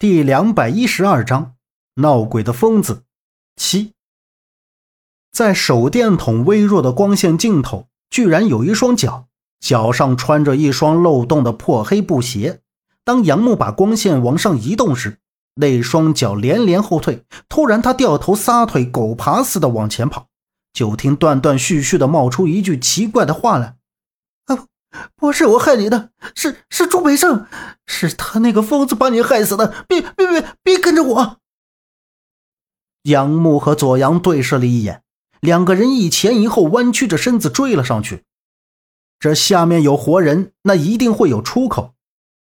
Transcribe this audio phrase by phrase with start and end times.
[0.00, 1.54] 第两百一十二章，
[1.96, 3.02] 闹鬼的疯子
[3.56, 3.94] 七。
[5.32, 9.26] 在手电筒微弱的光线尽头，居然有一双脚，
[9.58, 12.60] 脚上穿着一双漏洞的破黑布鞋。
[13.02, 15.18] 当杨木把光线往上移动时，
[15.56, 17.24] 那双脚连连后退。
[17.48, 20.28] 突然，他掉头撒腿，狗爬似的往前跑。
[20.72, 23.77] 就听断断续续的冒出一句奇怪的话来。
[25.16, 27.46] 不是我害你的，是是朱培盛，
[27.86, 29.84] 是他那个疯子把你害死的！
[29.86, 31.36] 别别别别跟着我！
[33.02, 35.02] 杨木和左阳对视了一眼，
[35.40, 38.24] 两个人一前一后弯曲着身子追了上去。
[39.20, 41.94] 这下面有活人，那一定会有出口。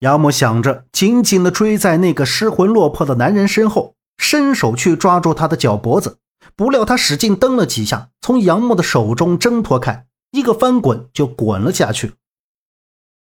[0.00, 6.18] 杨木想着，紧紧地追在那个失魂落魄的男人身后，伸手去抓住他的脚脖子。
[6.56, 12.14] 不料他使劲蹬了几下，从杨木的手中挣脱开，一个翻滚就滚了下去。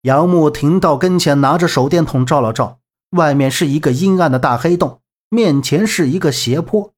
[0.02, 2.80] 杨木停到跟前，拿着手电筒照了照，
[3.12, 6.94] 外面是一个阴暗的大黑洞，面前是一个斜坡。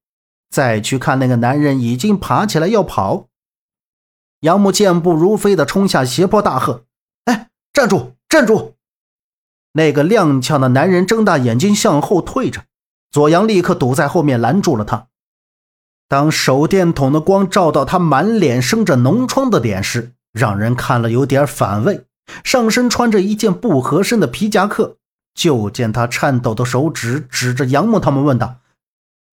[0.50, 3.28] 再去看那个男人，已经爬起来要跑。
[4.40, 6.84] 杨木健步如飞的冲下斜坡，大喝
[7.26, 8.74] ：“哎，站住，站住！”
[9.74, 12.64] 那个踉跄的男人睁大眼睛向后退着，
[13.10, 15.06] 左阳立刻堵在后面拦住了他。
[16.08, 22.04] 当手电筒的光照到他满脸生着脓疮的脸时，让人看了有点反胃。
[22.44, 24.96] 上身穿着一件不合身的皮夹克，
[25.34, 28.60] 就见他颤抖的手指指着杨木他们问道：“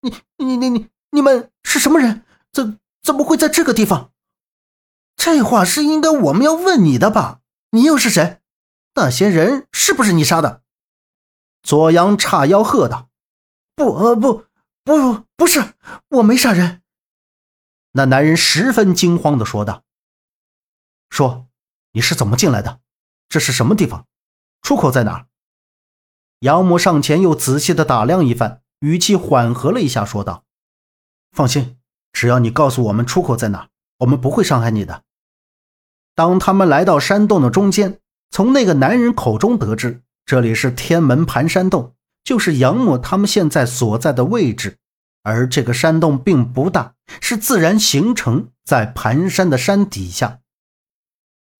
[0.01, 2.23] 你、你、你、你、你们是什么人？
[2.51, 4.11] 怎怎么会在这个地方？”
[5.17, 7.39] 这话是应该我们要问你的吧？
[7.71, 8.39] 你又是谁？
[8.93, 10.61] 那些人是不是你杀的？
[11.63, 13.09] 左阳叉腰喝道
[13.75, 14.45] ：“不，呃不，
[14.83, 15.73] 不，不是，
[16.09, 16.81] 我没杀人。”
[17.93, 19.83] 那男人十分惊慌的说道
[21.09, 21.47] ：“说，
[21.91, 22.79] 你是怎么进来的？”
[23.29, 24.05] 这是什么地方？
[24.61, 25.25] 出口在哪？
[26.39, 30.43] 杨母上前又仔细的打量一番，语气缓和了一下，说道
[31.31, 31.77] ：“放心，
[32.13, 35.03] 只要你告诉我们出口在哪，我们不会伤害你的。”
[36.13, 37.99] 当他们来到山洞的中间，
[38.29, 44.77] 从那个男人口中得知，这里是天门盘山洞，就是杨母他们现在所在的位置。
[45.23, 50.39] 而这个山洞并不大，是自然形成在盘山的山底下。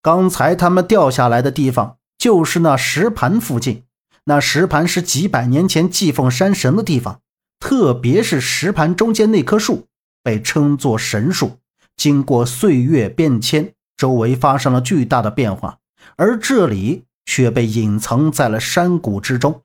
[0.08, 3.84] 刚才他们掉下来的地方，就是那石盘附近。
[4.24, 7.20] 那石盘是几百年前祭奉山神的地方，
[7.60, 9.88] 特别是石盘中间那棵树，
[10.24, 11.58] 被称作神树。
[11.98, 15.80] 经过岁月变迁，周围发生了巨大的变化，
[16.16, 19.64] 而这里却被隐藏在了山谷之中。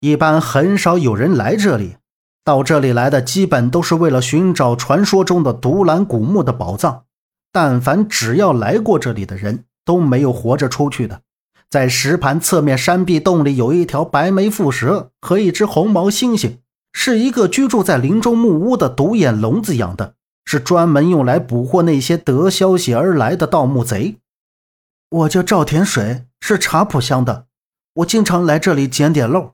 [0.00, 1.98] 一般很少有人来这里，
[2.42, 7.04] 到这里来的基本都是为了寻找传说中的独蓝古墓的宝藏。
[7.54, 11.20] 但凡只要来过这里的人，都没有活着出去的。
[11.70, 16.56] 在石盘侧面山壁洞里，有一条白眉蝮蛇和一只红毛猩猩，
[16.92, 24.16] 是一个居住在林中木屋的独眼聋子养的，是专门用来捕获那些得消息而来的盗墓贼。
[25.10, 27.46] 我叫赵田水，是茶浦乡的，
[27.94, 29.52] 我经常来这里捡点漏，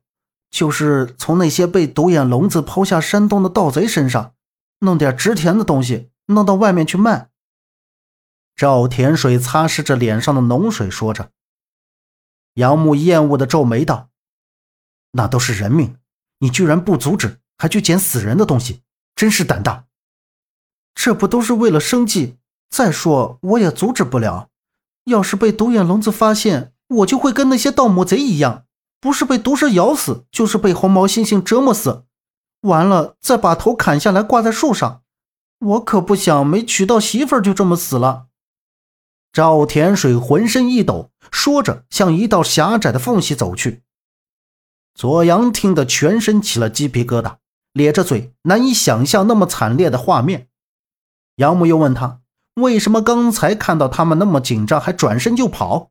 [0.50, 4.32] 就是从那些被独眼聋子抛下山洞的盗贼身上，
[4.78, 7.28] 弄点值钱的东西，弄到外面去卖。
[8.60, 11.30] 赵田水擦拭着脸上的脓水，说着。
[12.56, 14.10] 杨木厌恶的皱眉道
[15.12, 15.96] ：“那都是人命，
[16.40, 18.82] 你居然不阻止，还去捡死人的东西，
[19.16, 19.86] 真是胆大！
[20.94, 22.36] 这不都是为了生计？
[22.68, 24.50] 再说我也阻止不了。
[25.04, 28.66] 要是被独眼聋子发现，我就会跟那些盗墓贼一样，
[29.00, 32.04] 不是被毒蛇咬死，就是被红毛猩猩折磨死，
[32.60, 35.02] 完了再把头砍下来挂在树上。
[35.60, 38.26] 我可不想没娶到媳妇就这么死了。”
[39.32, 43.82] 赵田水浑身一抖，说着向一道狭窄的缝隙走去。
[44.94, 47.36] 左阳听得全身起了鸡皮疙瘩，
[47.72, 50.48] 咧着嘴，难以想象那么惨烈的画面。
[51.36, 52.20] 杨木又问他
[52.60, 55.90] ：“为什么刚才看到他们那么紧张，还转身就跑？”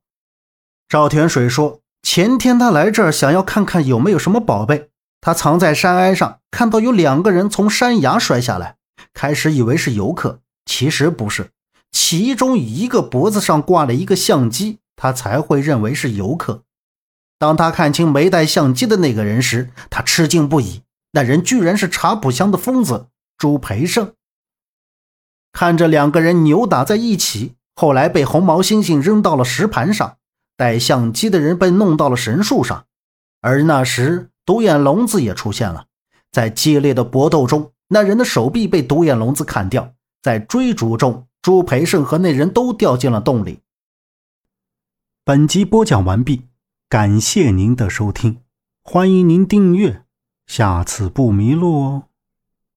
[0.89, 4.89] 赵田水说：“前天他来这儿，想要看看有没有什么宝贝。
[5.21, 8.75] 他藏在山崖上，看到有两个人从山崖摔下来，
[9.13, 11.51] 开始以为是游客，其实不是。”
[11.91, 16.63] 其中一个脖子上挂了一个相机，他才会认为是游客。
[17.37, 20.81] 当他看清没带相机的那个人时，他吃惊不已。
[21.11, 23.07] 那人居然是茶普乡的疯子
[23.37, 24.13] 朱培盛。
[25.51, 30.17] 看着两个人扭打在一起，后来被红毛猩猩扔到了石盘上，
[30.55, 32.85] 带相机的人被弄到了神树上，
[33.41, 35.85] 而那时独眼聋子也出现了。
[36.31, 41.25] 在激烈的搏斗中，那人的手臂被独眼聋子砍掉，在追逐中。
[41.41, 43.59] 朱培盛和那人都掉进了洞里。
[45.23, 46.47] 本集播讲完毕，
[46.89, 48.41] 感谢您的收听。
[48.83, 50.03] 欢迎您订阅，
[50.47, 52.08] 下次不迷路哦。